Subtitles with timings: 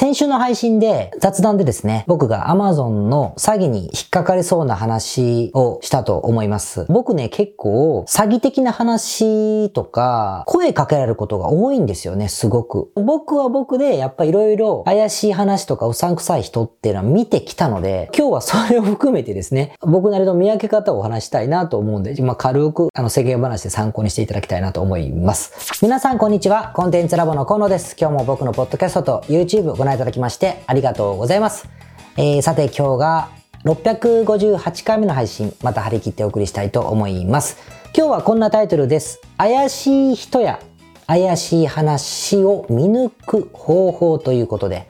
[0.00, 6.86] 先週の配信で雑談でですね、僕が Amazon の詐欺に引っかかりそうな話をしたと思います。
[6.88, 12.90] 僕ね、結構詐欺的な話とか、声かけられることが多いんですよね、すごく。
[12.94, 25.52] 僕は僕で、やっぱいろいろ怪しい話とかうさんくさい人っていうのは見てきたので、今日はそれを含めてですね、僕なりの見分け方をお話したいなと思うんで、まあ、軽くあの世間話で参考にしていただきたいなと思います。
[25.82, 26.72] 皆さんこんにちは。
[26.74, 27.96] コンテンツラボの河野です。
[28.00, 31.68] 今日も僕のポッドキャストと YouTube ご覧いただきましてありがとうございます。
[32.16, 33.28] えー、さて今日が
[33.64, 37.58] 658回目の配信、また張り切ってお送りしたいと思います。
[37.96, 39.20] 今日はこんなタイトルです。
[39.36, 40.60] 怪しい人や
[41.06, 44.88] 怪しい話を見抜く方法ということで、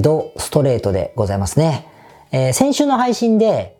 [0.00, 1.88] ドストレートでございますね。
[2.30, 3.76] えー、先週の配信で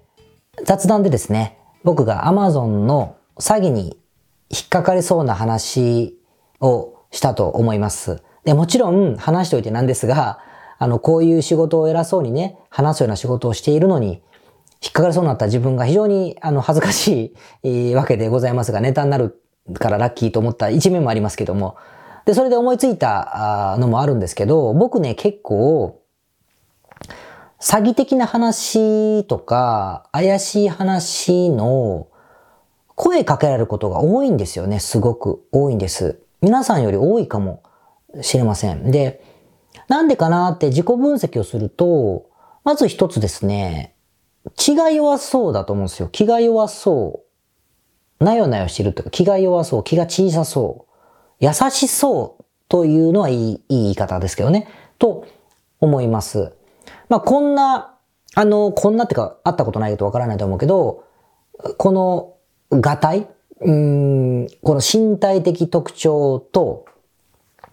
[0.64, 3.98] 雑談でですね、僕が Amazon の詐欺に
[4.50, 6.18] 引っかかりそうな話
[6.60, 8.22] をしたと思います。
[8.44, 10.38] で、もちろん話しておいてなんですが、
[10.78, 14.22] あの、こういう仕事を偉そうにね、話すような仕事をしているのに、
[14.82, 19.40] 引っかかりそうになった自分が非常に、あの、恥ずかしいわけでございますが、ネタになる
[19.72, 21.76] からラッキーと思った一面もありますけども、
[22.26, 26.02] で、それで思いついたのもあるんですけど、僕ね、結構、
[27.60, 32.08] 詐欺的な話とか、怪しい話の
[32.94, 34.80] 声かけられることが多いんですよね。
[34.80, 36.20] すごく多いんです。
[36.42, 37.62] 皆さんより多いかも
[38.22, 38.90] しれません。
[38.90, 39.22] で、
[39.88, 42.30] なんでかなって自己分析をすると、
[42.64, 43.94] まず一つですね、
[44.56, 46.08] 気が弱そうだと思うんですよ。
[46.08, 47.22] 気が弱そ
[48.20, 48.24] う。
[48.24, 50.86] なよなよしてるというか、気が弱そう、気が小さそ
[51.40, 51.44] う。
[51.44, 54.68] 優しそうというのはいいいい言い方ですけどね。
[54.98, 55.26] と
[55.80, 56.52] 思います。
[57.08, 57.96] まあ、こんな、
[58.34, 61.04] あの、こんなってか、会ったことないとわからないと思うけど、
[61.76, 62.34] この、
[62.70, 63.28] がたい？
[63.60, 66.86] うん、この身体的特徴と、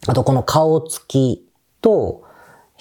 [0.07, 1.47] あとこの顔つき
[1.81, 2.23] と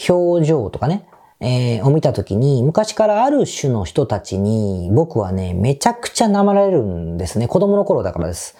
[0.08, 1.06] 表情とかね、
[1.40, 7.48] えー、を見たときに、昔からある種の人たちに、僕はね、めちゃくちゃ舐められるんですね。
[7.48, 8.56] 子供の頃だからです。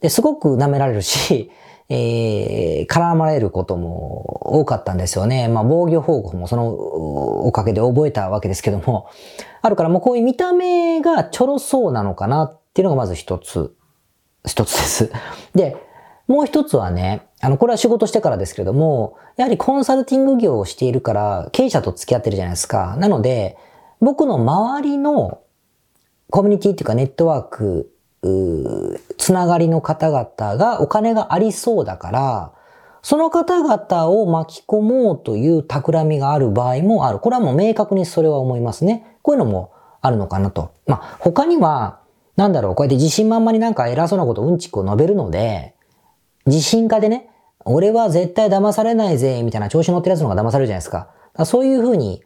[0.00, 1.50] で、すごく舐められるし、
[1.90, 5.48] えー、絡まれることも多かったんですよね。
[5.48, 9.06] まあ、防御方法もそのおかげで覚えたわけですけども、
[9.60, 13.74] あるからもうこういう見た目がちょろそうなのかなっていうのがまず一つ、
[14.46, 15.12] 一つです。
[15.54, 15.76] で、
[16.26, 22.96] もう一つはね、あの、これは仕事してからですけれども、やはりコンサルティング業をしているから、経営者と付き合ってるじゃないですか。
[22.98, 23.58] なので、
[24.00, 25.40] 僕の周りの
[26.30, 27.90] コミュニティっていうかネットワーク、
[29.18, 32.52] つながりの方々がお金がありそうだから、
[33.02, 37.18] その方々を巻き込もうという企みがある場合もある。
[37.18, 39.18] これはもう明確にそれは思いますね。
[39.20, 40.72] こういうのもあるのかなと。
[40.86, 42.00] まあ、他には、
[42.36, 45.74] なんだろう、こうやって自信満々になんか偉そうなことうんちくを述べるので、
[46.46, 47.28] 自信家でね、
[47.64, 51.08] 俺は絶対騙されないぜ、みたいな調子乗ってるやつの方が騙されるじゃないですか。
[51.34, 52.22] かそういう風に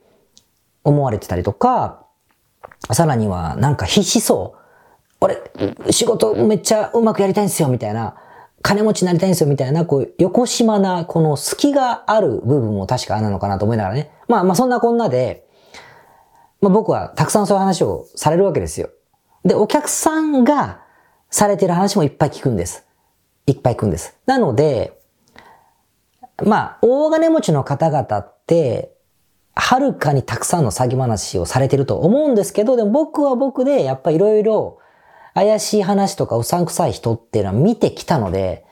[0.84, 2.04] 思われてたりとか、
[2.92, 4.58] さらにはなんか必死そう。
[5.20, 5.38] 俺、
[5.90, 8.16] 仕事めっちゃうまくやりたいんですよ、みたいな。
[8.62, 14.10] 金持ちになりたいんですよ、みたいな、こう、横島な、この隙がある部分も確かあるのかなと思いながらね。
[14.26, 15.46] まあまあそんなこんなで、
[16.60, 18.90] まあ僕はたくさんそういう話をされるわけですよ。
[19.44, 20.82] で、お客さんが
[21.30, 22.87] されてる話もいっぱい聞くんです。
[23.48, 24.14] いっぱい聞くんです。
[24.26, 25.00] なので、
[26.44, 28.94] まあ、大金持ちの方々って、
[29.54, 34.78] はるかにたくさんの詐欺話をされてると思うんですけど、でも僕は僕で、やっぱいろいろ
[35.34, 38.66] 怪しい話とかうさんくさい人っていうのは見てきたので、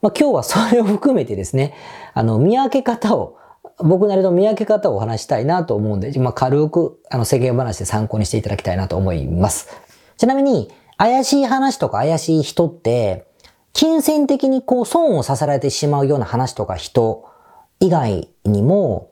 [0.00, 1.74] まあ今日はそれを含めてですね、
[2.14, 3.36] あの、見分け方を、
[3.78, 9.68] 僕なりの見分け方をお話したいなと思うんで、まあ軽く、あの、世間話で参考にしていただきたいなと思います。
[10.16, 13.29] ちなみに、怪しい話とか怪しい人って、
[13.72, 17.24] 金銭的にこう損をさせられてしまうような話とか人
[17.78, 19.10] 以外にも、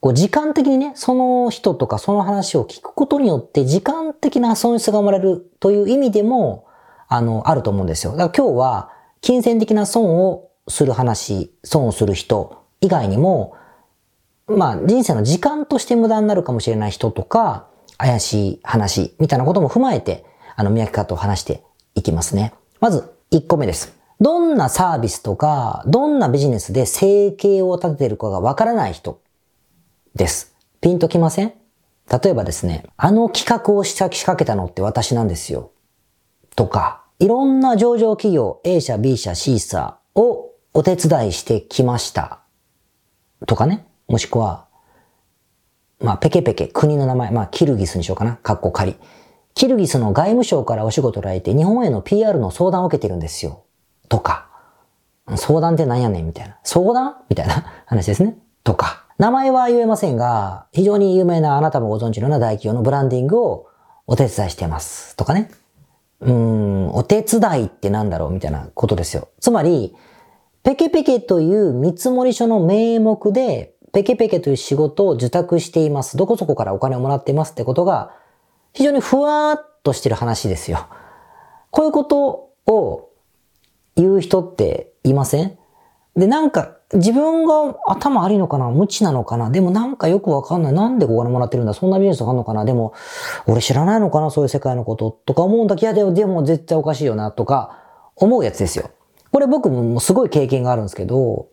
[0.00, 6.66] こう時間的にね、その人とかその話を聞くことによって時間的な損失が生まれるという意味でも、
[7.08, 8.12] あの、あると思うんですよ。
[8.12, 13.56] だから今日は金銭的な損をする話、損をする人以外にも、
[14.46, 17.66] まあ人生の時間として無駄になるかもしれない人とか、
[17.96, 20.24] 怪しい話みたいなことも踏まえて、
[20.54, 21.64] あの見分け方を話して
[21.94, 22.54] いきますね。
[22.80, 23.94] まず、1個目です。
[24.20, 29.20] どんなサービスとか、どんなビジネスで生計を立ててるかがわからない人
[30.14, 30.56] です。
[30.80, 31.52] ピンときません？
[32.10, 35.72] 例えばですね、あの企画を仕掛けたのって私なんですよ。
[36.56, 42.40] とか、いろんな上場企業 A 社、B 社、C 社をお手伝いしてきました。
[43.46, 43.86] とかね。
[44.08, 44.66] もしくは、
[46.00, 48.38] まあ、ペケペケ、国の名前、まあ、キルギスにしようかな。
[48.42, 48.96] カッコ仮。
[49.58, 53.64] キルギスの外務省からお仕事をられて日本への PR の相談を受けてるんですよ。
[54.08, 54.48] とか。
[55.34, 56.56] 相談って何やねんみたいな。
[56.62, 57.16] 相談？
[57.28, 58.38] みたいな 話ですね。
[58.62, 59.04] とか。
[59.18, 63.66] 名前は言えませんが、非常に有名なあなたもご存知のような大企業のブランディングを
[64.06, 65.16] お手伝いしてます。
[65.16, 65.50] とかね。
[66.20, 69.26] うん、お手伝いってなんだろうみたいなことですよ。
[69.40, 69.92] つまり、
[70.62, 76.16] ペケペケという見積書の名目で、ペケペケという仕事を受託しています。
[76.16, 78.12] どこそこからお金をもらっていますってことが、
[78.78, 80.86] 非常にふわっとしてる話ですよ。
[81.72, 83.10] こういうことを
[83.96, 85.58] 言う人っていません？
[86.14, 88.70] で、なんか、自分が頭悪いのかな？
[88.70, 89.50] 無知なのかな？
[89.50, 90.72] でもなんかよくわかんない。
[90.72, 91.74] なんでお金もらってるんだ？
[91.74, 92.64] そんなビジネスがあるのかな？
[92.64, 92.94] でも、
[93.48, 94.30] 俺知らないのかな？
[94.30, 97.32] そういう世界のこととか思うんだけど、でも絶対おかしいよな？
[97.32, 97.82] とか
[98.14, 98.92] 思うやつですよ。
[99.32, 101.48] これ僕もすごい経験があるんですけど、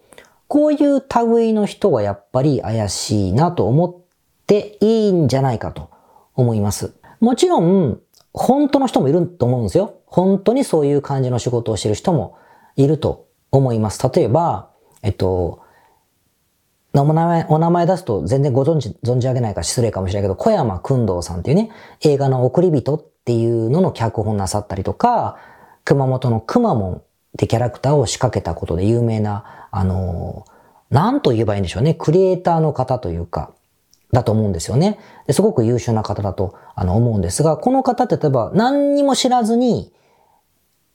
[0.48, 3.96] こういう類の人はやっぱり怪しいなと思っ
[4.46, 5.90] ていいんじゃないかと
[6.36, 6.94] 思います。
[7.20, 8.00] もちろん、
[8.34, 9.96] 本当の人もいると思うんですよ。
[10.08, 12.38] 本当にそういう感じの仕事をしてる人も
[12.76, 14.10] いると思います。
[14.14, 14.70] 例えば、
[15.02, 15.62] えっと、
[16.94, 21.72] お名前、お名前出すと全然ご存知、存じ上げないか失礼かもしれないけど、小山君堂さんっていうね、
[22.02, 25.38] 映画の送り人っていうのの脚本なさったりとか、
[25.84, 27.04] 熊本のくまモンっ
[27.38, 30.46] てキャラクターを仕掛けたことで有名な、あの、
[30.90, 33.52] なんと言えばいいんでしょうね、クリエイターの方というか、
[34.12, 35.00] だと思うんですよね。
[35.28, 39.94] ですごく優秀な方だとあの思うんですが、この方って例えば何にも知らずに、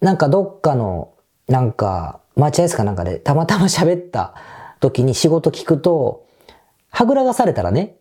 [0.01, 1.13] なんかどっかの、
[1.49, 4.35] なんか待合室かなんかでたまたま喋った
[4.81, 6.27] 時に仕事聞くと、
[6.91, 7.97] はぐらがされたらね、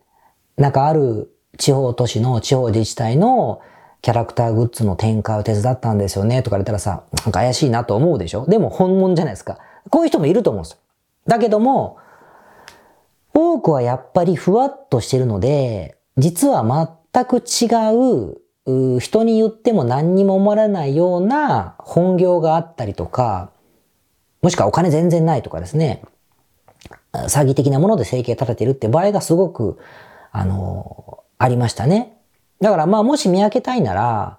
[0.56, 3.60] なんかある地方都市の地方自治体の
[4.02, 8.46] キャラクターグッズの展開を手伝ったんですよねとか言ったらさ、なんか怪しいなと思うでしょ？
[8.46, 9.58] でも本物じゃないですか。
[9.90, 10.78] こういう人もいると思うんですよ。
[11.26, 11.98] だけども、
[13.34, 16.64] 多くはやっぱりふわっとしてるので、実は
[17.12, 23.50] 全く違う、う人に言っても何にも思われないような本業があったりとか、
[24.42, 26.02] もしくはお金全然ないとかですね、
[27.12, 29.78] 詐欺的なもので生計立ててるって場合がすごく、
[30.32, 32.16] あの、ありましたね。
[32.60, 34.38] だからまあもし見分けたいなら、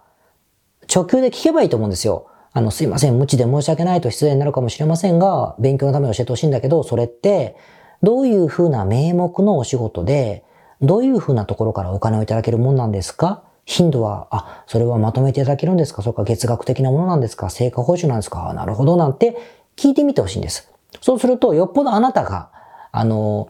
[0.93, 2.27] 直球で聞けばいいと思うんですよ。
[2.53, 7.55] あの、すいません、無知で申し訳ないと失礼になるかもしれませんが、勉強のために教えてほしいんだけど、それって、
[8.03, 10.43] どういうふうな名目のお仕事で、
[10.81, 13.43] どういうふうなところからお金をいただけるもんなんですか？
[13.65, 16.01] 頻度は、あ、それはまとめていただけるんですか？
[16.01, 17.49] それか月額的なものなんですか？
[17.49, 18.53] 成果報酬なんですか？
[18.53, 19.37] なるほど、なんて
[19.75, 20.71] 聞いてみてほしいんです。
[21.01, 22.49] そうすると、よっぽどあなたが、
[22.91, 23.49] あの、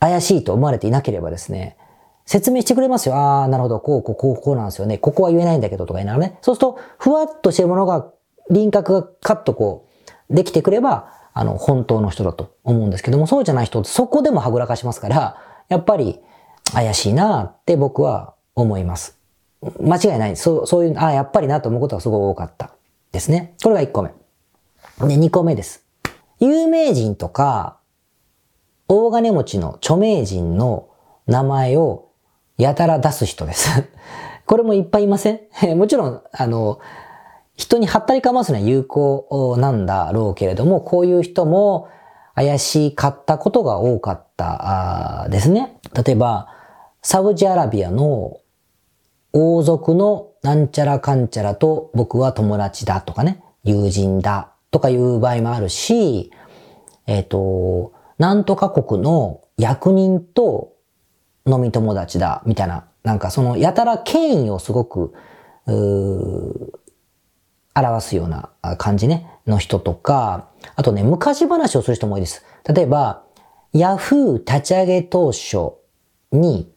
[0.00, 1.76] 怪しいと思われていなければですね、
[2.26, 3.16] 説明してくれますよ。
[3.16, 4.98] ああ、なるほど、こう、こう、こう、こうなんですよね。
[4.98, 6.38] ここは言えないんだけど、とか言いながらね。
[6.42, 8.06] そうすると、ふわっとしてるものが、
[8.50, 9.88] 輪郭がカッとこ
[10.30, 15.36] う、できてくれば、あの、本当の人だと思うんですけども、そうじゃない人そこでもはぐらかしますから、
[15.68, 16.20] やっぱり、
[16.72, 19.16] 怪しいなって僕は思います。
[19.80, 20.36] 間違いない。
[20.36, 22.72] そう、そういう、ああ、やっぱりなと思うことがすごい多かった
[23.12, 23.54] ですね。
[23.62, 24.08] これが1個目。
[25.08, 25.84] で、2個目です。
[26.40, 27.78] 有名人とか、
[28.88, 30.88] 大金持ちの著名人の
[31.26, 32.08] 名前を
[32.56, 33.84] やたら出す人です。
[34.46, 35.40] これもいっぱいいません？
[35.78, 36.80] もちろん、あの、
[37.58, 41.88] 人に貼ったりかますのは有効なんだろうけれども、こういう人も
[42.36, 45.76] 怪しかったことが多かったですね。
[45.92, 46.48] 例えば、
[47.02, 48.38] サウジアラビアの
[49.32, 56.30] 王族のなんちゃらかんちゃらと僕は友達だとかね、友人だとかいう場合もあるし、
[57.08, 60.74] えっ、ー、と、なんとか国の役人と
[61.44, 65.12] 飲み友達だ、みたいな、なんかそのやたら権威をすごく、
[67.80, 72.44] 表すような感じね、の人とか、あとね、昔話をする人も多いです。
[72.66, 73.22] 例えば、
[73.72, 75.72] ヤフー立ち上げ当初
[76.32, 76.72] に、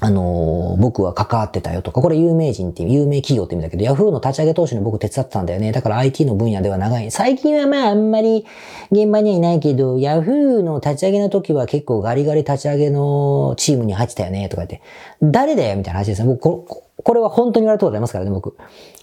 [0.00, 5.72] あのー、僕は関わってたよとか、これ有名人っていう、有名企業って意味だけど、ヤフーの立ち上げ当初に僕手伝ってたんだよね。
[5.72, 7.10] だから IT の分野では長い。
[7.10, 8.46] 最近はまああんまり
[8.92, 14.82] 現場にはいないけど、ヤフーの立ち上げの時は結構ガリガリ立ち上げのチームに入ってたよね、とか言って。
[15.22, 16.28] 誰だよみたいな話ですね。
[16.28, 18.56] 僕こ、これは本当に言われたことありますからね、僕。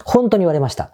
[0.04, 0.92] 本当に言われました。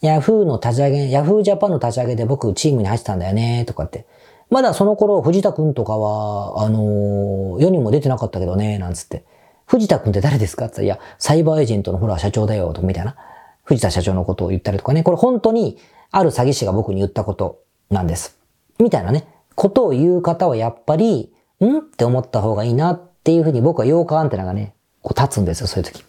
[0.00, 4.06] ヤフーの立ち上げ、ヤフージャパンの立ち上げで僕チームに入ってたんだよね、とかって。
[4.50, 9.24] まだその頃、藤田くんとかは、あの、世にも出てなかったけどね、なんつって。
[9.66, 13.16] 藤田くんって誰ですかって言ったら、いや、サイバーエージェントのほら社長だよ、とかみたいな。
[13.64, 15.02] 藤田社長のことを言ったりとかね。
[15.04, 15.78] これ本当に、
[16.10, 18.38] ある詐欺師が僕に言ったことなんです。
[18.78, 19.26] みたいなね。
[19.54, 21.78] ことを言う方はやっぱり、ん？
[21.78, 26.04] って思った方がいいなっていうふうに僕は8日アンテナがね、こう立つんですよ、そういう時。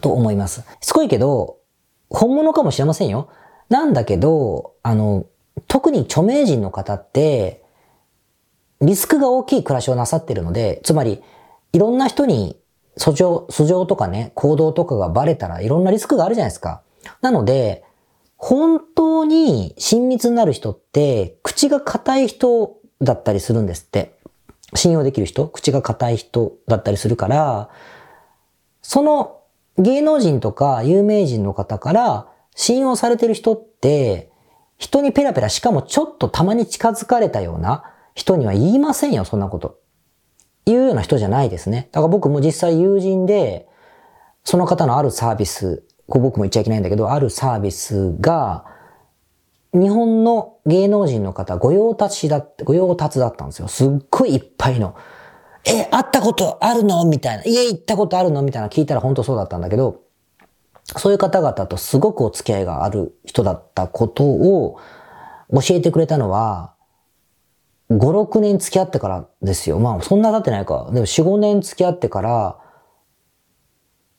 [0.00, 0.64] と思います。
[0.80, 1.58] すごいけど、
[2.10, 3.28] 本物かもしれませんよ。
[3.68, 5.26] なんだけど、あの、
[5.68, 7.64] 特に著名人の方って、
[8.80, 11.22] リスクが大きい暮らしをなさってるので、つまり、
[11.72, 12.60] いろんな人に
[12.96, 16.82] 訴状、訴状とかね、行動とかがバレたらいろんなリスクがあるじゃないですか。
[17.20, 17.84] なので、
[18.36, 24.16] 本当に親密になる人って、口が硬い人だったりするんですって。
[24.74, 27.70] 信用できる人、口が硬い人だったりするから、
[28.82, 29.35] その
[29.78, 34.30] 芸能人とか有名人の方から信用されてる人って、
[34.78, 39.78] 人にペラペラしかもちょっとたまに近づかれたような人には言いませんよ、そんなこと。
[40.64, 41.88] 言うような人じゃないですね。
[41.92, 43.68] だから僕も実際友人で、
[44.44, 48.64] その方のあるサービス、こう僕も言っちゃいけないんだけど、あるサービスが、
[49.72, 53.68] 日本の芸能人の方、御用達だって、御用達だったんですよ。
[53.68, 54.94] すっごいいっぱいの。
[55.66, 57.04] え、会ったことあるの？
[57.04, 57.44] みたいな。
[57.44, 58.42] 家行ったことあるの？
[58.42, 60.02] みたいな聞いたら本当そうだったんだけど、
[60.84, 64.78] そういう方々とすごくお付き合いがある人だったことを
[65.50, 66.74] 教えてくれたのは、
[67.90, 69.78] 5、6年付き合ってからですよ。
[69.78, 70.88] まあ、そんな経ってないか。
[70.92, 72.58] でも4、5年付き合ってから、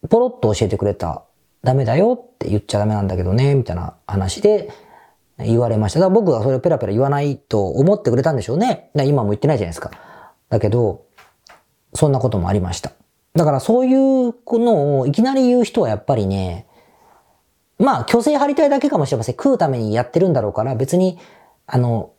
[0.09, 1.23] ポロッと教えてくれた。
[1.63, 4.69] ダメだよって言っちゃダメなんだけどね、みたいな話で
[5.37, 5.99] 言われました。
[5.99, 8.91] だから僕がそれをペラペラ言わないと思ってくれたんでしょうね。
[8.95, 9.91] 今も言ってないじゃないですか。
[10.49, 11.06] だけど、
[11.93, 12.91] そんなこともありました。
[13.35, 16.65] だからそういうのをいきなり言う人はやっぱりね、
[17.79, 19.35] まあ、虚勢張りたいだけかもしれません。
[19.35, 21.19] 食うためにやってるんだろうから、別に、
[21.67, 22.13] あの、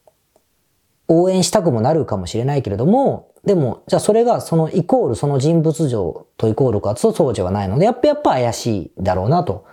[1.08, 9.64] 応援したくもなるかもしれないけれども、でも、じゃあそれがそのイコールその人物像とイコールかとそうじゃないので、やっぱやっぱ怪しいだろうなと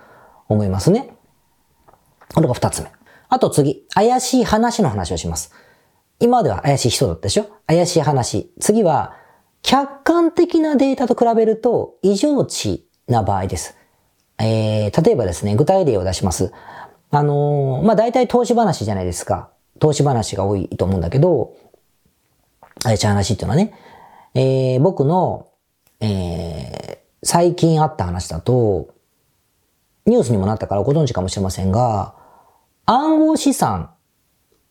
[0.48, 1.14] 思いますね。
[2.34, 2.90] これが二つ目。
[3.28, 5.52] あと次、怪しい話の話をします。
[6.18, 7.46] 今までは怪しい人だったでしょ？
[7.66, 8.50] 怪しい話。
[8.60, 9.14] 次は、
[9.66, 13.76] 客観的なデータと比べると異常値な場合です。
[14.38, 16.52] えー、例えばですね、具体例を出します。
[17.10, 19.50] あのー、まあ、大体投資話じゃないですか。
[19.80, 21.56] 投資話が多いと思うんだけど、
[22.84, 23.74] 怪しい話っていうのはね、
[24.34, 25.48] えー、僕の、
[25.98, 28.94] えー、最近あった話だと、
[30.06, 32.14] ニュースにもなったからご存知かもしれませんが、
[32.84, 33.90] 暗号資産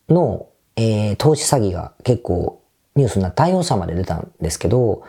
[0.08, 0.48] の、
[0.78, 2.62] えー、投資詐欺が結構
[2.96, 5.04] ニュースにな対応者まで出たんですけど、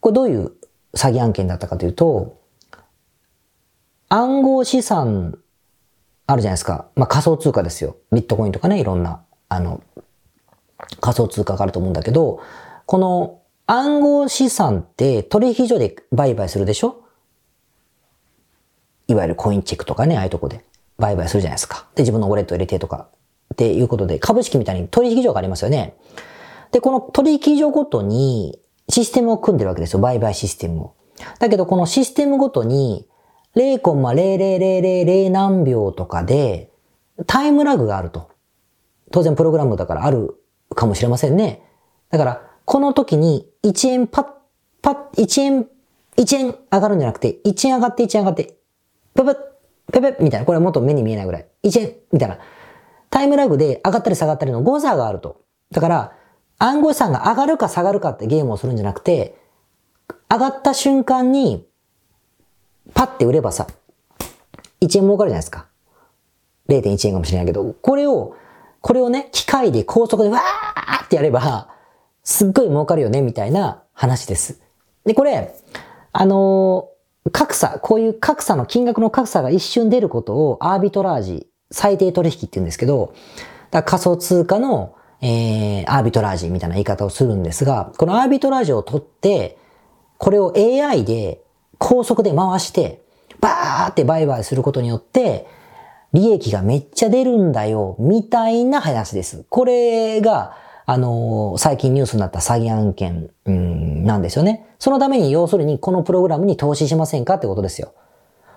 [0.00, 0.52] これどういう
[0.94, 2.38] 詐欺案件だったかというと、
[4.08, 5.38] 暗号資産
[6.26, 6.86] あるじゃないですか。
[6.94, 7.96] まあ、仮想通貨ですよ。
[8.12, 9.82] ビットコインとかね、いろんな、あの、
[11.00, 12.40] 仮想通貨があると思うんだけど、
[12.86, 17.02] この暗号資産って取引所で売買するでしょ？
[19.08, 20.64] いわゆるコインチェックとかね、ああいうとこで
[20.98, 21.86] 売買するじゃないですか。
[21.94, 23.08] で、自分のウォレット入れてとか。
[23.52, 25.94] っていうことで、株式みたいに取引所がありますよね。
[26.74, 30.00] で、この取引所ごとにシステムを組んでるわけですよ。
[30.00, 30.94] 売買システムを。
[31.38, 33.08] だけど、このシステムごとに
[33.54, 36.72] 0.00000何秒とかで
[37.28, 38.28] タイムラグがあると。
[39.12, 40.34] 当然プログラムだからある
[40.74, 41.62] かもしれませんね。
[42.10, 44.26] だから、この時に1円パッ、
[44.82, 45.68] パッ、1円、
[46.16, 48.56] 1円上がるんじゃなくて、1円上がって1円上がって、
[49.14, 49.36] ペペッ、
[49.92, 50.44] ペペッみたいな。
[50.46, 51.46] これもっと目に見えないぐらい。
[51.62, 52.38] 1円みたいな。
[53.10, 55.42] タイムラグで上がったり下がったりの誤差があると。
[55.70, 56.12] だから、
[56.58, 59.36] 暗号資産が上がるか下がるかってゲームをするんじゃなくて、
[60.30, 61.66] 上がった瞬間に、
[62.92, 63.66] パッて売ればさ、
[64.80, 65.66] 1円儲かるじゃないですか。
[66.68, 68.36] 0.1円かもしれないけど、これを、
[68.80, 71.68] これをね、機械で高速でわーってやれば、
[72.22, 74.60] すっごい儲かるよね、みたいな話です。
[75.04, 75.54] で、これ、
[76.12, 83.14] あのー、格差、こういう格差の金額の格差が一瞬出ることをアービトラージ、最低取引って言うんですけど、
[83.70, 89.58] だ仮想通貨の、えー、アービトラージみたいな言い方をするんですが、このアービトラージを取って、
[90.18, 91.42] これを AI で
[91.78, 93.02] 高速で回して、
[93.40, 95.46] バーって売買することによって、
[96.12, 99.44] 利益がめっちゃ出るんだよ、みたいな話です。
[99.48, 100.56] これが、
[100.86, 104.66] あのー、最近ニュースになった詐欺案件、うん、なんですよね。
[104.78, 107.94] そのために要するにこのプログラムに投資しませんかってことですよ。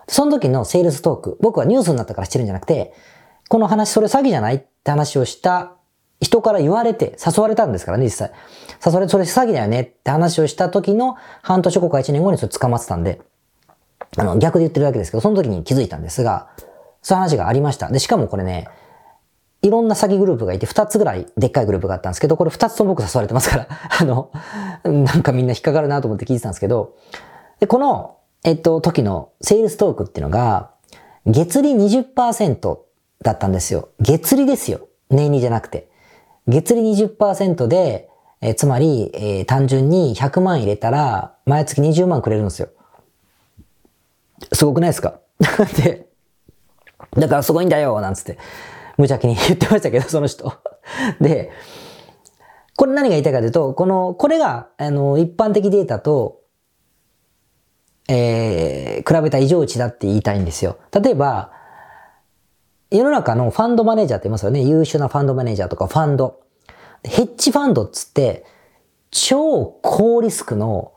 [0.09, 2.93] その時のセールストーク、僕はニュースになったからしてるんじゃなくて、
[3.49, 5.76] この話それ詐欺じゃないって話をした
[6.21, 8.31] 人から言われて、誘われたんですからね、実際。
[8.85, 13.21] 誘われ、それ詐欺だよねって話をした時の半年後か1年後にそれ捕まってたんで、
[14.17, 16.49] あの、逆で言ってるわけですけど、その時に気づいたんですが、
[17.01, 17.89] そういう話がありました。
[17.89, 18.67] で、しかもこれね、
[19.61, 23.67] いろんな詐欺グループがいて、二つぐらいでっかいグループがあったんですけど、これ二つとも僕誘われてますから、
[23.99, 24.31] あの、
[24.83, 26.95] なんかみんな引っかかるなと思って聞いてたんですけど、
[27.59, 30.71] で、この、えっと、時のセールストークっていうのが、
[31.25, 32.77] 月利20%
[33.23, 33.89] だったんですよ。
[33.99, 34.87] 月利ですよ。
[35.09, 35.89] 年利じゃなくて。
[36.47, 42.69] 月利20%で、えつまり、えー、単純に100万入れたら、毎月20万くれるんですよ。
[44.53, 45.19] すごくないですか？
[45.81, 46.07] で、
[47.15, 48.37] だからすごいんだよなんつって、
[48.97, 50.53] 無邪気に言ってましたけど、その人。
[51.19, 51.51] で、
[52.75, 56.41] これ何が言いたいかというと、この、これが、あの、一般的データと、
[58.07, 60.77] えー、比べた異常値だって言いたいんですよ。
[60.91, 61.51] 例えば、
[62.89, 64.61] 世の中のファンドマネージャーって言いますよね。
[64.61, 66.41] 優秀なファンドマネージャーとかファンド。
[67.03, 68.45] ヘッジファンドっつって、
[69.11, 70.93] 超高リスクの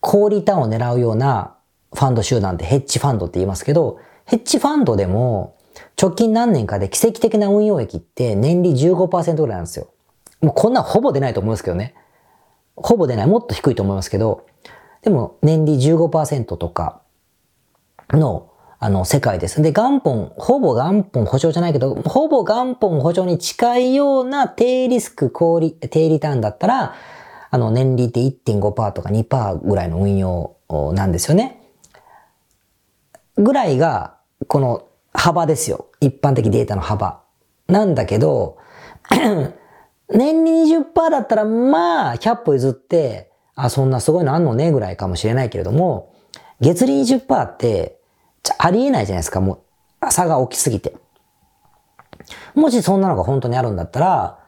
[0.00, 1.56] 高リターンを狙うような
[1.92, 5.56] ファンド集団ってヘッジファンドって言いますけど、ヘッジファンドでも
[6.00, 9.88] 直近何年かで奇跡的な運用益って年利15%ぐらいなんですよ。
[10.40, 11.94] もうこんなほぼ出ないと思うんですけどね。
[12.76, 13.26] ほぼ出ない。
[13.26, 14.46] もっと低いと思いますけど、
[15.02, 17.02] でも年利15%とか
[18.10, 18.51] の
[18.84, 19.62] あの、世界です。
[19.62, 26.96] で、元本、ほぼ元本保証じゃないけど、ほぼ元本保証に近いような低リスク、高利、低リターンだったら、
[27.52, 30.56] あの、年利って1.5%とか2%ぐらいの運用
[30.94, 31.62] なんですよね。
[33.36, 34.16] ぐらいが、
[34.48, 35.86] この幅ですよ。
[36.00, 37.22] 一般的データの幅。
[37.68, 38.58] なんだけど、
[40.10, 46.12] 年利20%だったら、まあ、100歩譲って、あ、そんなすごいのあんのね、ぐらいかもしれないけれども、
[46.60, 48.01] 月利20%って、
[48.58, 49.62] ありえないじゃないですか、も
[50.02, 50.94] う、差が大きすぎて。
[52.54, 54.38] もしそんなのが本当にあるんだったら、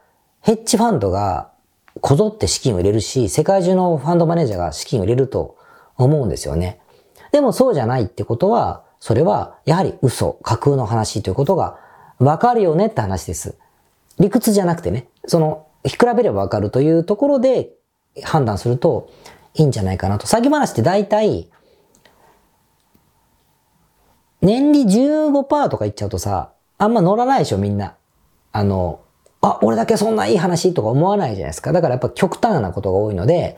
[0.41, 1.51] ヘッジファンドが
[2.01, 5.57] こぞって資金を入れるし、世界中のファンドマネージャーが資金を入れると
[5.97, 6.79] 思うんですよね。
[7.31, 11.77] でもそうじゃないってことは、それはやはり嘘、架空の話ということが
[12.19, 13.57] わかるよねって話です。
[14.19, 17.71] 理屈じゃなくてね、その、比べればわかるというところで
[18.23, 19.09] 判断すると
[19.53, 20.27] いいんじゃないかなと。
[20.27, 21.49] 詐欺話って大体、
[24.45, 27.95] 年利15%とか言っちゃうとさ、あんま乗らないでしょ、みんな。
[28.51, 29.01] あの、
[29.41, 31.73] あ、俺だけそんないい話とか思わないじゃないですか。
[31.73, 33.57] だからやっぱ極端なことが多いので、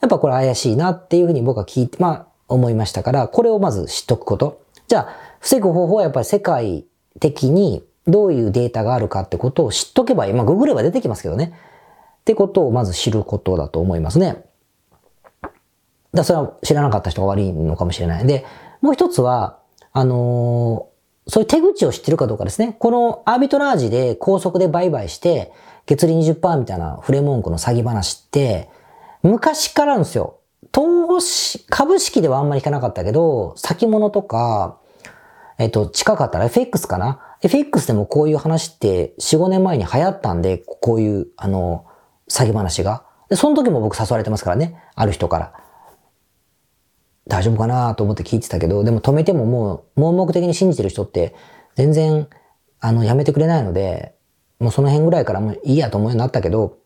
[0.00, 4.62] やっぱこれ怪しいなっていうふうに僕は聞いて、まあ思いましたから、これをまず知っとくこと。
[4.86, 5.08] じゃあ、
[5.40, 6.84] 防ぐ方法はやっぱり世界
[7.20, 10.32] 的にどういうデータがあるかってことを知っとけばいい。
[10.32, 11.54] まあググれば出てきますけどね。
[12.20, 14.44] ってことをまず知ることだと思いますね。
[16.12, 18.26] だそれは知らなかった人が悪いのかもしれない。
[18.26, 18.46] で、
[18.80, 19.58] もう一つは、
[19.94, 22.76] あのー、そういう手口を知ってるかどうかですね。
[22.80, 25.52] このアービトラージで高速で売買して、
[25.86, 28.68] 月利20%みたいな触れ文句の詐欺話って、
[29.22, 30.40] 昔からあるんですよ。
[30.72, 34.80] 投資、株式ではあんまり聞かなかったけど、先物とか、
[35.58, 41.86] えっと、近かったら FX かな ?FX でもこういう話って4、5年前に流行ったんで、こういう、あの、
[42.28, 43.04] 詐欺話が。
[43.28, 44.82] で、その時も僕誘われてますからね。
[44.96, 45.52] ある人から。
[47.26, 51.34] 大丈夫かなと思って聞いてたけど、でも止めてももう盲目的に信じてる人って
[51.74, 52.28] 全然、
[52.80, 54.14] あの、やめてくれないので、
[54.58, 56.78] もうその辺ぐらいからもういいやと思うようになったけど、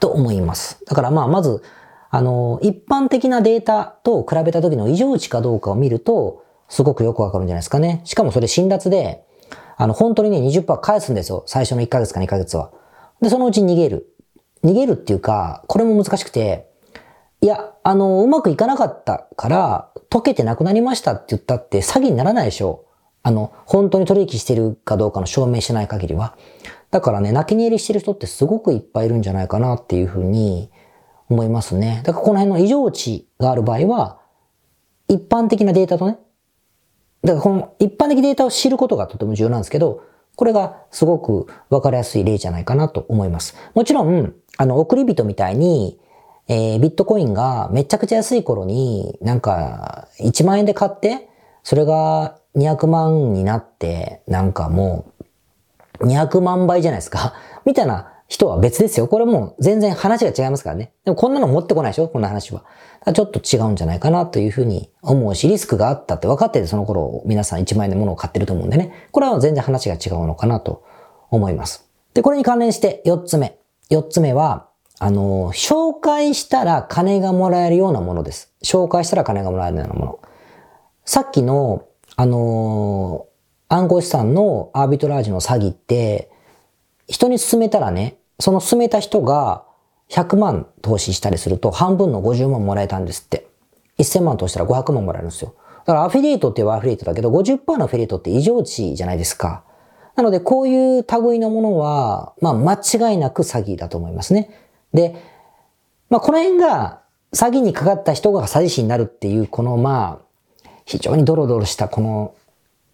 [0.00, 0.84] と思います。
[0.86, 1.62] だからまあ、まず、
[2.10, 8.00] あの、一般的なデータと比べた時の異常値かどうかを見ると、すごくよくわかるんじゃないですかね。
[8.04, 9.24] しかもそれ辛辣で、
[9.76, 11.42] あの、本当にね、20%返すんですよ。
[11.46, 12.70] 最初の1ヶ月か2ヶ月は。
[13.20, 14.14] で、そのうち逃げる。
[14.62, 16.70] 逃げるっていうか、これも難しくて、
[17.44, 22.86] いや、あの、うまくいかなかったから、溶けてなくなりましたって言ったって詐欺にならないでしょ
[23.22, 26.38] あの、本当に取引してるかどうかの証明しない限りは。
[26.90, 30.70] だからね、泣き寝入りしてる人ってすごくいっぱいいるんじゃないかなっていうふうに
[31.28, 32.00] 思いますね。
[32.02, 34.20] だからこの辺の異常値がある場合は、
[35.08, 36.16] 一般的なデータとね、
[37.24, 40.02] だからこの一般的データを知ることがとても重要なんですけど、
[40.34, 43.54] これがすごくわかりやすい例じゃないかなと思います。
[43.74, 46.00] もちろん、あの、送り人みたいに、
[46.48, 51.28] えー、ビットコインがめちゃくちゃ安い頃に、なんか、1万円で買って、
[51.62, 55.06] それが200万になって、なんかも
[56.00, 57.34] う、200万倍じゃないですか。
[57.64, 59.08] みたいな人は別ですよ。
[59.08, 60.92] これもう全然話が違いますからね。
[61.04, 62.08] でもこんなの持ってこないでしょ？
[62.08, 62.64] こんな話は。
[63.12, 68.92] ちょっと違うんじゃないかなというふうに思うし、リスクがあったって分かっててその頃皆さん1万円で物を買ってると思うんでね。
[69.12, 70.82] これは全然話が違うのかなと
[71.30, 71.86] 思います。
[72.14, 73.58] で、これに関連して4つ目。
[73.90, 75.52] 4つ目は、あの、
[76.04, 78.52] 介したら金がもらえるようなものです。
[78.62, 80.20] 紹介したら金がもらえるようなもの。
[81.06, 81.86] さっきの、
[82.16, 83.26] あの
[83.68, 86.30] 暗号資産のアービトラージの詐欺って、
[87.08, 89.64] 人に勧めたらね、その勧めた人が
[90.10, 93.46] 100万投資したりすると半分の50万もらえたんですって。
[93.98, 95.54] 1000万投資したら500万もらえるんですよ。
[95.86, 99.64] だからアフィリエイトって言えばアフィリエイトだけど50%のアフィリエイトって異常値じゃないですか。
[100.16, 104.50] なのでこういう類のものは、まあ間違いなく詐欺だと思いますね。
[104.92, 105.33] で、
[106.14, 107.00] まあ、この辺が
[107.32, 110.20] 詐欺にかかった人が詐欺師になるっていう、このま
[110.64, 112.36] あ、非常にドロドロしたこの、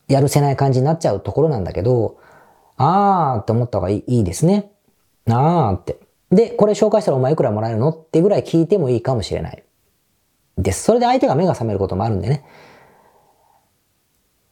[0.09, 2.17] やるせない感じになっちゃうところなんだけど、
[2.79, 4.73] あーって思った方がいいですね。
[5.29, 5.99] あーって。
[6.31, 9.63] で、これ紹介したらお前いくらもらえるのってぐらい聞いてもいいかもしれない。
[10.57, 10.85] です。
[10.85, 12.47] それで相手が目が覚めることもあるんでね。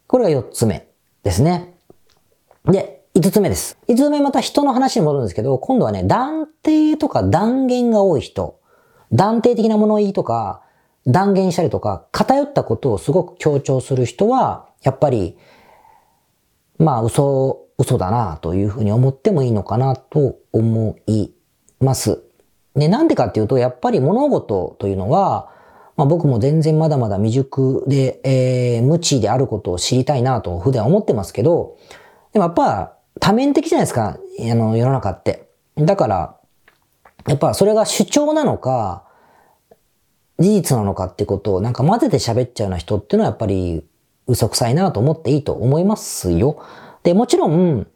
[0.07, 0.87] これが4つ目
[1.23, 1.73] ですね。
[2.67, 3.79] で、5つ目です。
[3.89, 8.58] 5つ目また人の話に戻るんですけど、今度はね、断定とか断言が多い人、
[9.13, 10.63] 断定的な物言いとか、
[11.07, 15.39] 断言したりとか、偏ったことをすごく強調する人は、やっぱり、
[16.79, 21.31] まあ、嘘、嘘だなというふうに思ってもいいのかなと思い
[21.81, 22.23] ます。
[22.75, 25.51] で、なんでかっていうと、やっぱり物事というのは、
[25.97, 31.77] まあ僕も全然まだまだ未熟で、えー、無知であることを知りたいなと普段思ってますけど、
[32.33, 35.49] でもやっぱ多面的じゃないですか、あの世の中って。
[35.77, 36.38] だから、
[37.29, 39.05] やっぱそれが主張なのか、
[40.39, 43.85] 事実なのかってことをなんか混ぜて喋っちゃうような人っていうのはやっぱり
[44.27, 46.63] 嘘くさいなと思っていいと思いますよ。
[47.03, 47.87] で、もちろん、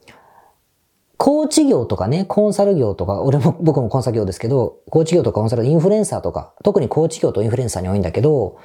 [1.16, 8.58] コーチ業とかね、コンサル業とか、俺も、僕もコンサル業ですけど、コーチ業とかコンサル、インフルエンサーとか、特にコーチ業とインフルエンサーに多いんだけど、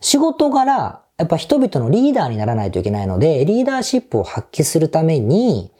[0.00, 5.72] 仕事柄、やっぱ人々のリーダーにならないといけないので、リーダーシップを発揮するために、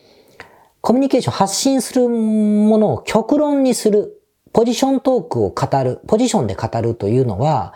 [0.80, 7.74] コミュニケーション発信するものを極論にする、ポジショントークを語る、ポジションで語るというのは、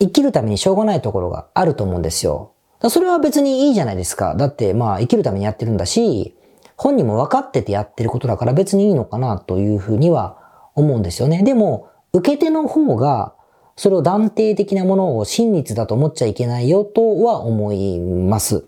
[0.00, 2.52] 生きるためにしょうがないところがあると思うんですよ。
[2.88, 4.34] それは別にいいじゃないですか。
[4.34, 6.34] だってまあ生きるためにやってるんだし、
[6.76, 11.42] 本人も分かっててやってることだから別にいいのかなというふうには思うんですよね。
[11.42, 13.34] でも、受け手の方が、
[13.76, 18.64] それを断定的なものを真実だと思っちゃいけないよとは思います。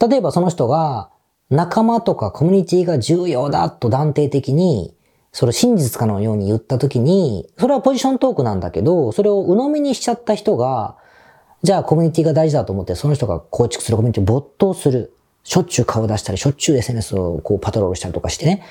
[0.00, 1.10] 例えばその人が
[1.50, 4.94] 仲間とかコミュニティが重要だと断定的に、
[5.32, 10.96] それ真実かのように言った時に、それはポジショントークなんだけど、それを鵜呑みにしちゃった人が、
[11.62, 15.14] じゃあコミュニティが大事だと思って、その人が構築するコミュニティに没頭する。
[15.44, 18.62] しょっちゅう顔出したり、しょっちゅう SNS をこうパトロールしたりとかしてね、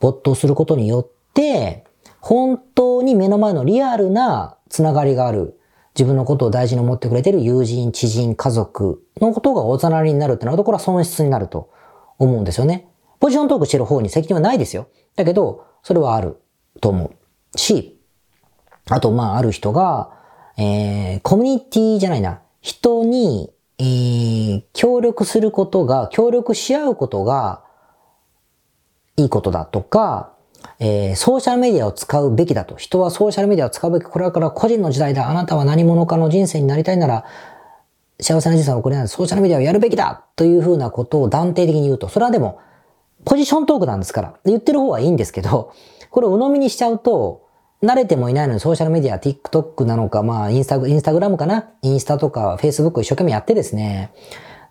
[0.00, 1.84] 没頭することによって、
[2.20, 5.58] 本当に目の前のリアルなつながりがある、
[5.94, 11.70] 自分のことを大事に思ってくれてる友人、知人、家族のことがおざなりになるってなると、これは損失になると。
[12.18, 12.88] 思うんですよね。
[13.20, 14.88] ポジショントークしてる方に責任はないですよ。
[15.16, 16.40] だけど、それはある
[16.80, 17.12] と思
[17.54, 17.58] う。
[17.58, 18.00] し、
[18.90, 20.12] あと、まあ、ある人が、
[20.58, 27.62] えー、コミュニティじゃないな、人にえー、協力することが、協力し合うことが
[29.16, 30.32] いいことだとか、
[30.78, 32.76] えー、ソーシャルメディアを使うべきだと。
[32.76, 34.04] 人はソーシャルメディアを使うべき。
[34.04, 35.28] これから個人の時代だ。
[35.28, 37.24] あなたは何者かの人生になりたいなら、
[38.20, 42.58] 幸せな人生を送れないソーシャルメディアをやるべきだというふうなことを断定的に言うと、それはでも、
[43.24, 44.34] ポジショントークなんですから。
[44.44, 45.72] 言ってる方はいいんですけど、
[46.10, 47.44] これを鵜呑みにしちゃうと、
[47.82, 51.68] 慣れてもいないのにソーシャルメディア、TikTok なのか、まあ、インスタ、インスタグラムかな？
[51.82, 54.12] インスタとか Facebook 一生懸命やってですね。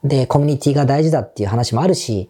[0.04, 2.30] で、コミュニティが大事だっていう話もあるし、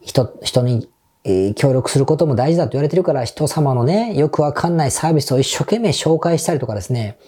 [0.00, 0.88] 人、人に、
[1.24, 7.18] えー、協力することも大事だと言われてるから、人様のね、よくわかんないサービスを一生懸命紹介したりとかですね、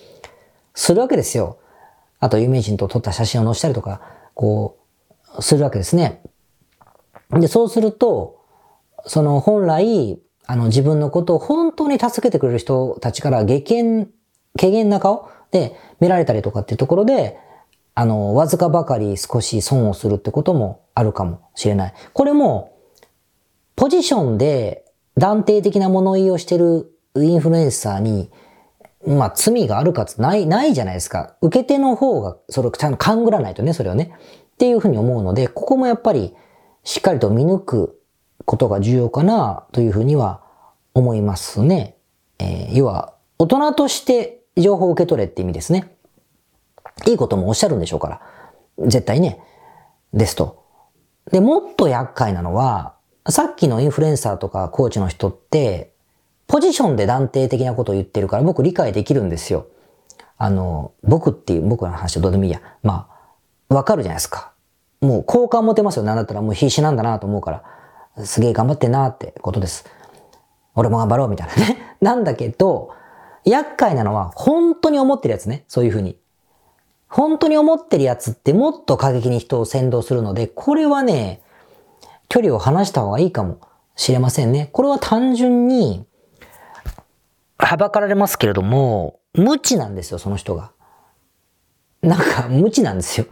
[0.74, 1.58] するわけですよ。
[2.24, 4.00] あと、有名人と撮った写真を載せたりとか、
[4.32, 4.78] こ
[5.36, 6.22] う、するわけですね。
[7.30, 8.40] で、そうすると、
[9.04, 14.08] その本来、あの、自分のことを本当に助けてくれる人たちから下見、
[14.58, 17.36] 軽減な顔で見られたりとかっていうところで、
[17.94, 21.94] あの、わずかばかり少し損をするってこともあるかもしれない。
[22.14, 22.72] これも、
[23.76, 24.86] ポジションで
[25.18, 28.30] 断定的な物言いをしてるインフルエンサーに、
[29.06, 31.36] まあ、罪があるかつない、ないじゃないですか。
[31.42, 34.14] 受け手の方が、それをちゃんと勘ぐらないとね、それをね。
[34.54, 36.34] っていうふうに思うので、ここもやっぱり、
[36.84, 38.00] しっかりと見抜く
[38.44, 40.42] ことが重要かなというふうには
[40.94, 41.96] 思いますね。
[42.38, 45.96] えー、要は、大人として情報を受け取れって意味ですね。
[47.06, 48.20] いいこともおっしゃるんでしょうから。
[48.86, 49.40] 絶対ね。
[50.12, 50.64] ですと。
[51.32, 52.94] で、もっと厄介なのは、
[53.28, 55.93] さっきのインフルエンサーとかコーチの人って、
[56.46, 59.66] ポジションで断定的なことを言ってるから僕理解できるんですよ。
[60.36, 62.60] あの、僕っていう僕の話はどうでもいいや。
[62.82, 63.08] ま
[63.70, 64.52] あ、わかるじゃないですか。
[65.00, 66.02] もう好感持てますよ。
[66.02, 68.24] なんだったらもう必死なんだなと思うから。
[68.24, 69.84] すげえ頑張ってんなってことです。
[70.74, 71.96] 俺も頑張ろうみたいなね。
[72.00, 72.90] なんだけど、
[73.44, 75.64] 厄介なのは本当に思ってるやつね。
[75.68, 76.18] そういうふうに。
[77.08, 81.42] 本当に思ってるやつってもっと過激に人を先導するので、これはね、
[82.28, 83.58] 距離を離した方がいいかも
[83.94, 84.70] しれませんね。
[84.72, 86.06] これは単純に、
[87.64, 90.72] はばかられますけれども、無知なんですよ、その人が。
[92.02, 93.26] なんか無知なんですよ。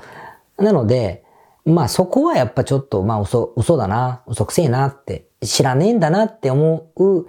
[0.58, 1.24] なので、
[1.64, 7.26] まあそこはやっぱちょっと、まあ嘘、嘘だな、嘘くせえなって、知らねえんだなって思う、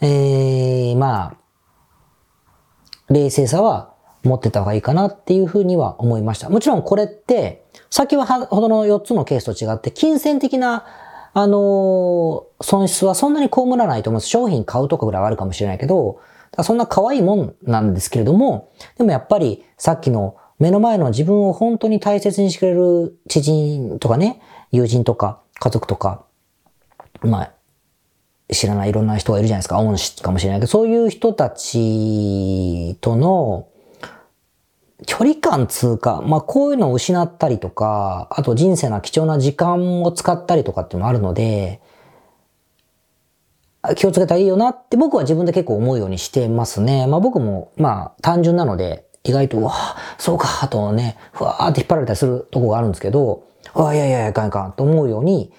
[0.00, 1.36] ええー、まあ、
[3.10, 6.48] 冷静さは持ってた方がいいかなっていうふうには思いました。
[6.48, 10.84] もちろんこれって、先ほどの4つのケースと違って、金銭的な、
[11.32, 14.28] あのー、損失はそんなに被らないと思います。
[14.28, 16.20] 商品買うとかぐらいはあるかもしれないけど、
[16.62, 26.24] そんな可愛いもんなんですけれども、でもやっぱりさっきの目の前の自分を本当に大切にしてくれる知人とかね、友人とか家族とか、
[27.22, 27.52] まあ、
[28.52, 29.78] 知らないいろんな人がいるじゃないですか。
[29.78, 33.68] 恩師かもしれないけど、そういう人たちとの
[35.06, 41.80] 距離感通過、まあこういうのを失ったりとか、あと人生の貴重な時間を使ったりとかっていうのもあるので、
[43.96, 47.06] 気をつけたらいいよなって僕は自分で結構思うようにしてますね。
[47.06, 49.72] まあ僕も、まあ単純なので、意外と、うわ
[50.18, 55.52] そうか、とね、ふわーって引っ張られたりするとこがあるんですけど、あいやいやいや、いかんいかんと思うように、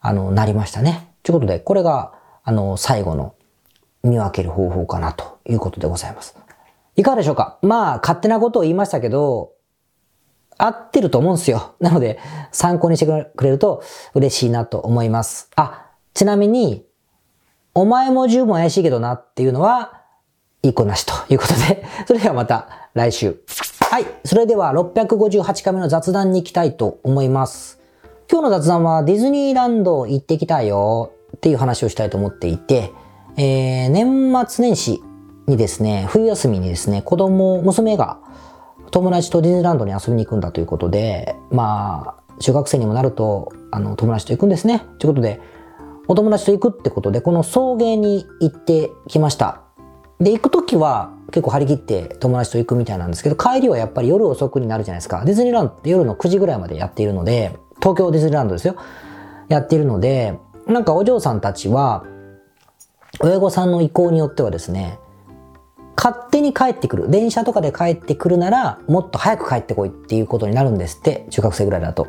[0.00, 1.08] あの、なりましたね。
[1.22, 2.12] ということで、これが、
[2.44, 3.34] あの、最後の
[4.02, 6.36] 見分ける方法かなということでございます。
[6.96, 7.58] いかがでしょうか？
[7.62, 9.52] まあ、勝手なことを言いましたけど、
[10.58, 11.74] 合ってると思うんですよ。
[11.80, 12.18] なので、
[12.50, 13.82] 参考にしてくれると
[14.14, 15.50] 嬉しいなと思います。
[15.56, 16.86] あ、ちなみに、
[17.74, 20.02] お前も十分怪しいけどなっていうのは、
[20.62, 23.42] いい子なしということで、 それではまた来週。
[23.90, 24.06] はい。
[24.24, 27.78] それでは658回目の雑談に行きたいと思います。
[28.30, 32.92] 今日の雑談はディズニーランド行ってきたよっていう話をしたいと思っていて、
[33.36, 35.02] えー、年末年始
[35.46, 38.18] にですね、冬休みにですね、子供、娘が
[38.90, 44.80] 友達とディズニーランドに遊びに行くんだということで、まあ、中学生にもなると、あの、友達と行くんですね。
[44.98, 45.40] ということで、
[46.08, 49.62] お友達と行くってことで、この送迎に行ってきました。
[50.20, 55.24] で、行くときは結構張り切って友達と行くみたいなんですけど、帰りはやっぱり夜遅くになるじゃないですか。
[55.24, 58.76] ディズニーランドって夜の9時ぐらいまでやっているので、東京ディズニーランドですよ。
[59.48, 62.04] やっているので、なんかお嬢さんたちは、
[63.20, 64.98] 親御さんの意向によってはですね、
[65.96, 67.10] 勝手に帰ってくる。
[67.10, 72.06] 電車とかで帰ってくるなら、もっと早く帰ってこいっていうことになるんですって、中学生ぐらいだと。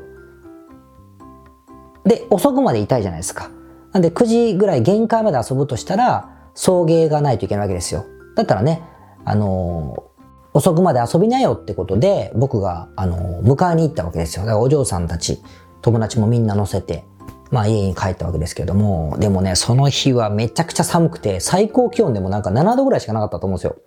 [2.04, 3.50] で、遅くまでいたいじゃないですか。
[3.94, 8.06] なんで9時ぐらい限界まで遊ぶとしたら、送迎がないといけないわけですよ。
[8.36, 8.84] だったらね、
[9.24, 14.44] あのー、遅くまで遊びなよってことで、僕が、あのー、迎えに行ったわけですよ。
[14.44, 15.42] だからお嬢さんたち、
[15.82, 17.06] 友達もみんな乗せて、
[17.52, 23.78] まあ家に帰ったわけですけども、でもね、その日はめちゃくちゃ寒くて、最高気温でもなんか7度ぐらいしかなかったと思うんですよ。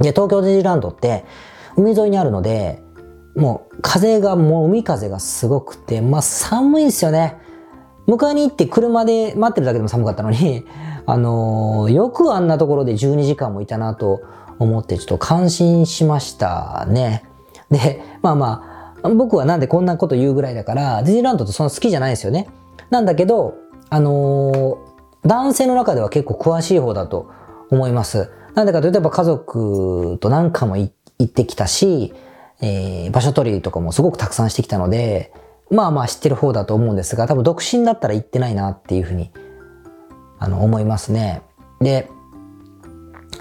[0.00, 1.24] で、東京ディズニーランドって
[1.76, 2.82] 海沿いにあるので、
[3.36, 7.36] もう風が、もう海風がすごくて、まあ寒いですよね。
[8.06, 10.66] 迎えに行って車で待ってるだけでも寒かったのに、
[11.06, 14.20] あのー、よくあんなところで12時間もいたなと
[14.58, 17.24] 思ってちょっと感心しましたね。
[17.70, 18.69] で、まあまあ、
[19.02, 22.48] 僕はなんでこんなこと言うぐらいだから、ディズニーランドってそんな好きじゃないですよね。
[22.90, 23.54] なんだけど、
[23.88, 27.30] あのー、男性の中では結構詳しい方だと
[27.70, 28.30] 思います。
[28.54, 32.12] なんでかというと、やっぱ家族と何回も行ってきたし、
[32.60, 35.32] えー、場所取りとかもすごくたくさんしてきたので、
[35.70, 39.30] まあまあ知ってる方だと思うんですが、多分独身だったら行ってないなっていうふうに、
[40.38, 41.42] あの、思いますね。
[41.80, 42.10] で、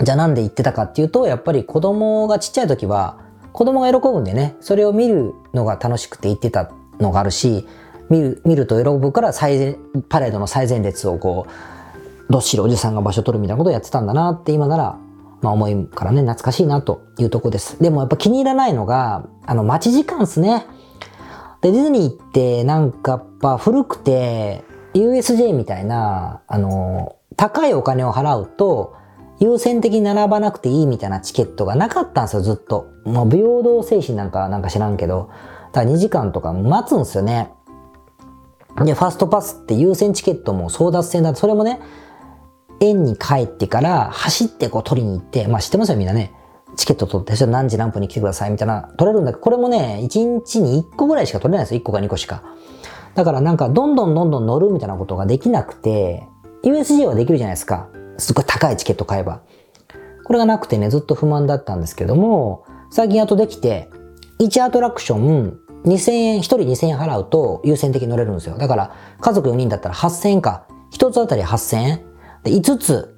[0.02, 3.20] じゃあなんで行ってたかっていうと、やっぱり子供がちっちゃい時は、
[3.52, 7.68] 子供が喜ぶんでね、それを見るのが楽しくて言ってたのがあるし、
[8.10, 9.78] 見る、見ると喜ぶから最前、
[10.10, 14.98] パレードの最前列をこう、どっしりおじさんが場所取るみたいなことをやってたんだなって今なら、
[15.42, 17.82] まあ思いからね、懐かしいなというとこです。
[17.82, 20.66] でもやっぱ気に入らないのが、あの待ち時間ですね。
[21.62, 28.96] で、ディズニーってなんかやっぱ古くて、USJ みたいな、あの、高いお金を払うと、
[29.40, 32.88] 優先的に並ばなくていいみたいなチケットがなかったんですよ、ずっと。
[33.06, 35.30] もう平等精神なんかなんか知らんけど。
[35.72, 37.52] だから2時間とか待つんですよね。
[38.84, 41.80] で、ファストパスって優先チケットも争奪戦だそれもね、
[42.80, 46.34] 園に帰ってから走ってこう取りに行って、まあ知ってますよみんなね。
[46.76, 51.82] チケット取って、何時何分に来てくださいみたいな、取れるんだけど、これもね、1日に1個ぐらいしか取れないんですよ。
[51.82, 52.44] 1個か2個しか。
[53.16, 56.28] だからなんか、どんどんどんどん乗るみたいなことができなくて、
[56.64, 57.90] USJ はできるじゃないですか。
[58.20, 59.42] すごい高いチケット買えば。
[60.26, 63.90] これがなくてね、ずっと不満だったんですけども、最近やっとできて、
[64.40, 68.58] 1アトラクション2000円、1人2000円払うと優先的に乗れるんですよ。
[68.58, 70.68] だから、家族4人だったら8000円か。
[70.92, 72.06] 1つあたり8000円。
[72.44, 73.18] で、5つ、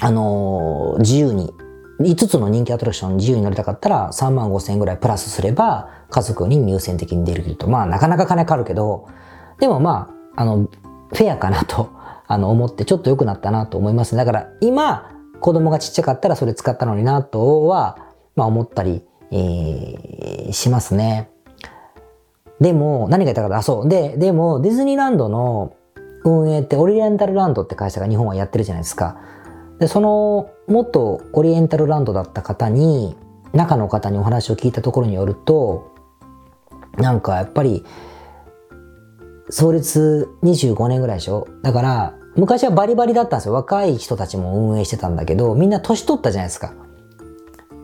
[0.00, 1.52] あのー、自由に、
[2.00, 7.68] 5つの人気アトラクション自由に乗りたかったら3万5000円ぐらいプラスすれば、家族4人優先的に出ると。
[7.68, 9.06] まあ、なかなか金かかるけど、
[9.60, 10.68] でもまあ、あの、
[11.12, 11.90] フェアかなと
[12.26, 14.16] あの、思ってちょっと良くなったなと思います。
[14.16, 15.10] だから今、
[15.40, 17.98] 子供がちっちゃかったらそれ使ったのになとは、
[18.36, 21.30] まあ思ったり、えー、しますね。
[22.60, 23.88] でも、何が言いたかった、あ、そう。
[23.88, 25.74] で、でも、ディズニーランドの
[26.24, 29.18] 運営ってオリエンタルランドって会社が日本はやってるじゃないですか。
[29.80, 33.16] で、その、元オリエンタルランドだった方に、
[33.52, 35.92] 中の方にお話を聞いたところによると、
[36.96, 37.84] なんかやっぱり、
[39.50, 41.46] 創立25年ぐらいでしょ？
[41.62, 43.54] だから、昔はバリバリだったんですよ。
[43.54, 46.72] 若い人たちも運営してたんだけど、みんな年取ったじゃないですか。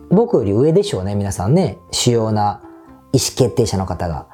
[0.09, 1.77] 僕より上でしょうね、皆さんね。
[1.91, 2.61] 主要な
[3.13, 4.27] 意思決定者の方が。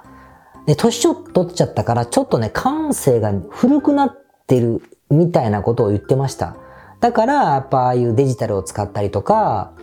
[0.65, 6.55] で、年ちょっと取っちゃったから、ちょっとね、感性が古くなってるみたいなことを言ってました。
[6.99, 9.73] だから、やっぱああいうデジタルを使ったりとか、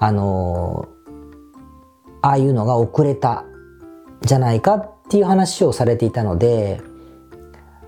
[0.00, 1.10] あのー、
[2.22, 3.44] ああいうのが遅れた
[4.22, 6.80] じゃないかっていう話をされていたので、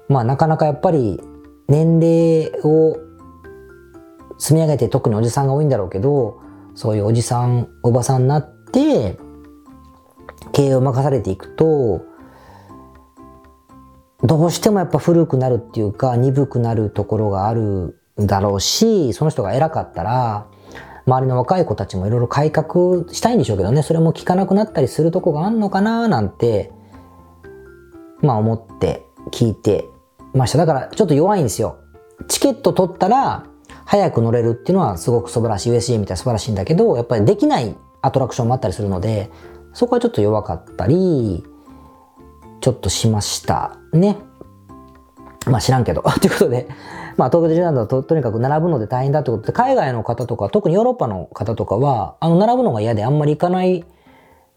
[0.09, 1.23] まあなかなかやっぱり
[1.69, 2.97] 年齢を
[4.39, 6.41] 積み上げて特におじさんが多いんだろうけど、
[6.75, 9.19] そういうおじさん、おばさんになって、
[10.53, 12.03] 経営を任されていくと、
[14.25, 20.47] どうしてもやっぱ古くなるっていうか、鈍くなるところがあるだろうし、その人が偉かったら、
[21.07, 26.73] 周りの若い子たちもいろいろ改革したいんでしょうけどね、それも聞かなくなったりするとこがあんのかななんて、
[28.23, 29.85] まあ思って聞いて
[30.33, 30.59] ました。
[30.59, 31.79] だからちょっと弱いんですよ。
[32.29, 33.47] チケット取ったら
[33.85, 35.73] 早く乗れるっていうのはすごく素晴らしい。
[35.73, 39.31] USJ みたいな素晴らしいんだけど、やっぱりできないアトラクションもあったりするので、
[39.73, 41.45] そこはちょっと弱かったり、
[42.61, 44.19] ちょっとしましたね。
[45.47, 46.03] まあ知らんけど。
[46.21, 46.69] ということで、
[47.17, 53.85] まあ東京ディズニーランドはととにかく並ぶので大変だってことで、海外の方とか、特にヨーロッパの方とかは、あの並ぶのが嫌であんまり行かない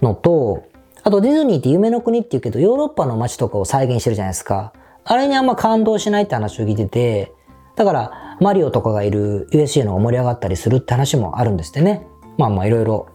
[0.02, 0.64] のと、
[1.08, 4.74] あとディズニーって夢の国って言うけど、ヨーロッパの街とかを再現してるじゃないですか。
[5.04, 7.32] あれにあんま感動しないって話を聞いてて、
[7.76, 12.08] だからマリオとかがいる USJ の方が盛り上がったりするって話もあるんですってね。
[12.40, 13.08] まあまあいろいろ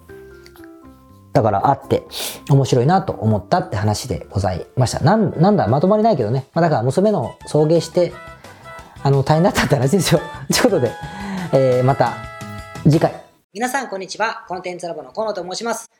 [1.32, 2.06] だからあって
[2.48, 5.00] 面白いなと思ったって話でございました。
[5.00, 6.46] なん、なんだ、まとまりないけどね。
[6.54, 8.12] まあ、だから娘の送迎して、
[9.02, 10.20] あの、大変だったって話ですよ。
[10.48, 10.92] ということで、
[11.52, 12.12] えー、また
[12.84, 13.12] 次回。
[13.52, 14.44] 皆さんこんにちは。
[14.46, 15.89] コンテンツラボの河野と申します。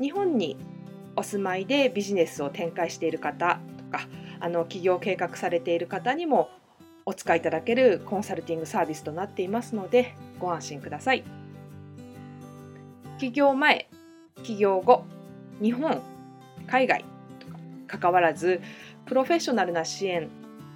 [0.00, 0.56] 日本に
[1.16, 4.06] お住まいでビジネスを展開している方とか
[4.40, 6.50] あの起業計画されている方にも
[7.06, 11.24] お使いいただけるコンサルティングサービスとなっていますのでご安心ください
[13.18, 13.88] 起業前
[14.42, 15.04] 起業後
[15.60, 16.02] 日本
[16.66, 17.04] 海外
[17.38, 18.60] とかかかわらず
[19.06, 20.28] プロフェッショナルな支援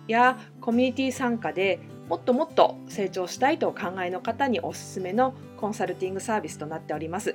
[0.06, 7.34] やコミュニティ参加でもっともっと成長したいとお考えの方におすすめのコンサルティングサービスとなっております。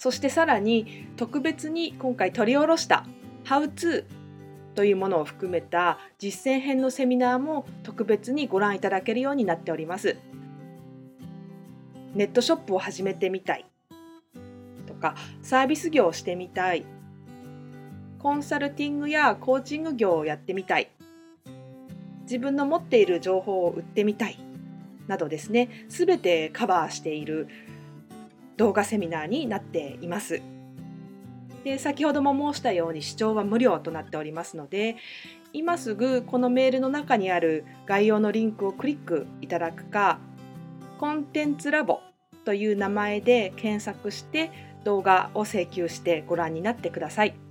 [0.00, 3.04] そしてさらに特別に今回取り下ろした
[3.44, 4.04] 「How to」
[4.74, 10.16] というものを含めた実践編のセミナーも特別にご覧いただけるようになっております。
[12.14, 13.66] ネットショップを始めてみたい。
[14.86, 16.86] とかサービス業をしてみたい。
[18.20, 20.88] コンサルティングやコーチング業をやってみたい。
[22.22, 24.38] 自分の持っている情報を売ってみたい。
[25.08, 25.68] などですね。
[25.88, 27.48] 全てカバーしている
[28.60, 30.42] 動画セミナーになっています。
[31.64, 34.96] で先ほども申したように視聴は無料となっておりますので
[35.52, 40.18] 今すぐこのメールの中にある概要のリンクをクリックいただくか
[40.98, 42.00] コンテンツラボ
[42.44, 44.50] という名前で検索して
[44.84, 47.49] 動画を請求してご覧になってください。